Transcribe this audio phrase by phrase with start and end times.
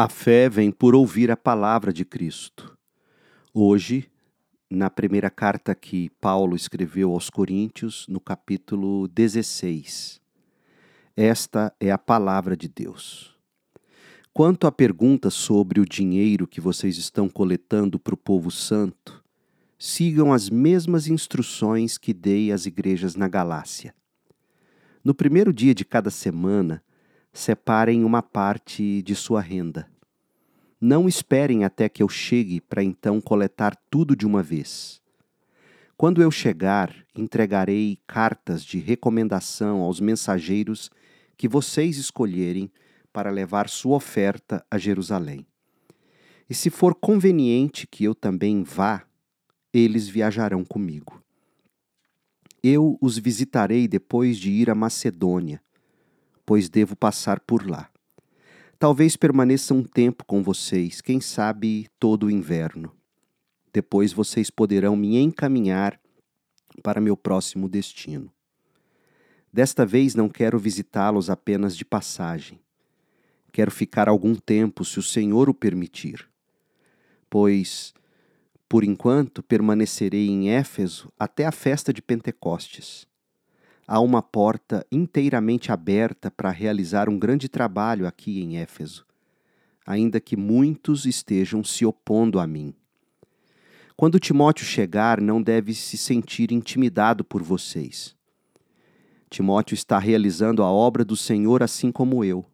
[0.00, 2.78] A fé vem por ouvir a palavra de Cristo.
[3.52, 4.08] Hoje,
[4.70, 10.20] na primeira carta que Paulo escreveu aos Coríntios, no capítulo 16.
[11.16, 13.36] Esta é a palavra de Deus.
[14.32, 19.20] Quanto à pergunta sobre o dinheiro que vocês estão coletando para o povo santo,
[19.76, 23.92] sigam as mesmas instruções que dei às igrejas na Galácia.
[25.02, 26.84] No primeiro dia de cada semana,
[27.38, 29.88] separem uma parte de sua renda.
[30.80, 35.00] Não esperem até que eu chegue para então coletar tudo de uma vez.
[35.96, 40.90] Quando eu chegar, entregarei cartas de recomendação aos mensageiros
[41.36, 42.68] que vocês escolherem
[43.12, 45.46] para levar sua oferta a Jerusalém.
[46.50, 49.04] E se for conveniente que eu também vá,
[49.72, 51.22] eles viajarão comigo.
[52.64, 55.62] Eu os visitarei depois de ir a Macedônia
[56.48, 57.90] pois devo passar por lá.
[58.78, 62.90] Talvez permaneça um tempo com vocês, quem sabe todo o inverno.
[63.70, 66.00] Depois vocês poderão me encaminhar
[66.82, 68.32] para meu próximo destino.
[69.52, 72.58] Desta vez não quero visitá-los apenas de passagem.
[73.52, 76.26] Quero ficar algum tempo, se o Senhor o permitir.
[77.28, 77.92] Pois,
[78.66, 83.06] por enquanto, permanecerei em Éfeso até a festa de Pentecostes
[83.88, 89.06] há uma porta inteiramente aberta para realizar um grande trabalho aqui em Éfeso,
[89.86, 92.74] ainda que muitos estejam se opondo a mim.
[93.96, 98.14] Quando Timóteo chegar, não deve se sentir intimidado por vocês.
[99.30, 102.44] Timóteo está realizando a obra do Senhor assim como eu.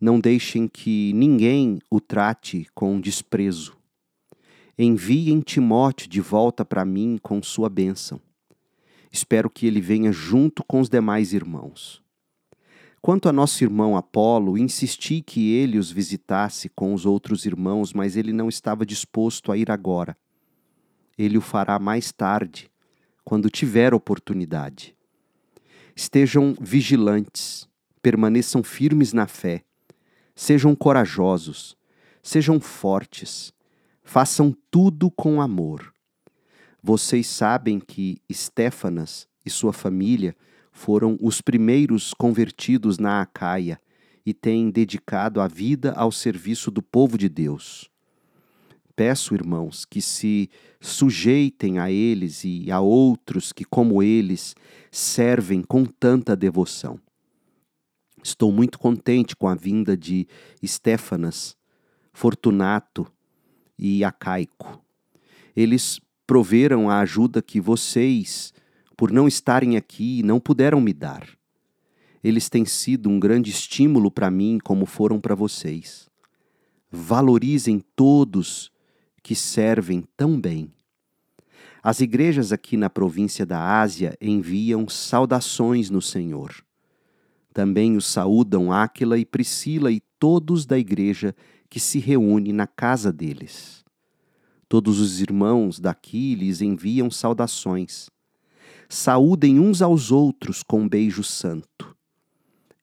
[0.00, 3.76] Não deixem que ninguém o trate com desprezo.
[4.78, 8.20] Enviem Timóteo de volta para mim com sua bênção.
[9.10, 12.02] Espero que ele venha junto com os demais irmãos.
[13.00, 18.16] Quanto a nosso irmão Apolo, insisti que ele os visitasse com os outros irmãos, mas
[18.16, 20.16] ele não estava disposto a ir agora.
[21.16, 22.68] Ele o fará mais tarde,
[23.24, 24.96] quando tiver oportunidade.
[25.94, 27.68] Estejam vigilantes,
[28.02, 29.64] permaneçam firmes na fé,
[30.34, 31.76] sejam corajosos,
[32.22, 33.52] sejam fortes,
[34.02, 35.92] façam tudo com amor.
[36.88, 40.36] Vocês sabem que Estéfanas e sua família
[40.70, 43.80] foram os primeiros convertidos na Acaia
[44.24, 47.90] e têm dedicado a vida ao serviço do povo de Deus.
[48.94, 50.48] Peço, irmãos, que se
[50.80, 54.54] sujeitem a eles e a outros que, como eles,
[54.88, 57.00] servem com tanta devoção.
[58.22, 60.28] Estou muito contente com a vinda de
[60.62, 61.56] Estéfanas,
[62.12, 63.12] Fortunato
[63.76, 64.80] e Acaico.
[65.56, 68.52] Eles proveram a ajuda que vocês,
[68.96, 71.26] por não estarem aqui, não puderam me dar.
[72.22, 76.08] Eles têm sido um grande estímulo para mim, como foram para vocês.
[76.90, 78.72] Valorizem todos
[79.22, 80.72] que servem tão bem.
[81.82, 86.52] As igrejas aqui na província da Ásia enviam saudações no Senhor.
[87.54, 91.34] Também os saúdam Áquila e Priscila e todos da igreja
[91.70, 93.85] que se reúne na casa deles.
[94.68, 98.10] Todos os irmãos daqui lhes enviam saudações.
[98.88, 101.96] Saúdem uns aos outros com um beijo santo.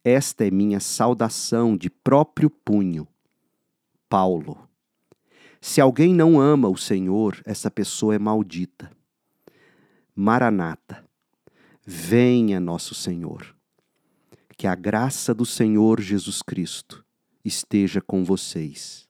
[0.04, 3.08] Esta é minha saudação de próprio punho.
[4.10, 4.68] Paulo.
[5.62, 8.92] Se alguém não ama o Senhor, essa pessoa é maldita.
[10.14, 11.06] Maranata.
[11.86, 13.56] Venha, nosso Senhor.
[14.58, 17.04] Que a graça do Senhor Jesus Cristo
[17.44, 19.08] esteja com vocês.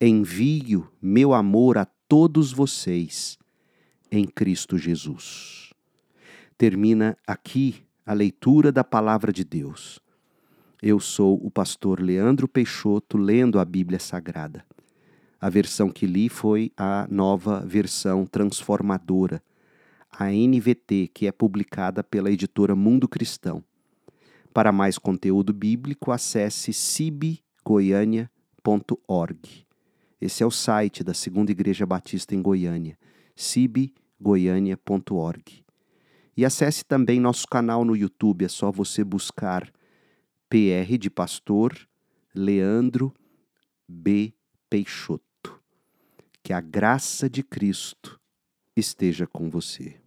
[0.00, 3.38] Envio meu amor a todos vocês
[4.10, 5.72] em Cristo Jesus.
[6.56, 9.98] Termina aqui a leitura da palavra de Deus.
[10.82, 14.64] Eu sou o pastor Leandro Peixoto lendo a Bíblia Sagrada.
[15.40, 19.42] A versão que li foi a nova versão transformadora,
[20.10, 23.64] a NVT, que é publicada pela editora Mundo Cristão.
[24.52, 29.64] Para mais conteúdo bíblico, acesse cibgoiania.org.
[30.24, 32.98] Esse é o site da Segunda Igreja Batista em Goiânia,
[33.36, 35.62] cibgoiania.org.
[36.34, 39.70] E acesse também nosso canal no YouTube, é só você buscar
[40.48, 41.76] PR de Pastor
[42.34, 43.12] Leandro
[43.86, 44.32] B.
[44.70, 45.60] Peixoto.
[46.42, 48.18] Que a graça de Cristo
[48.74, 50.00] esteja com você.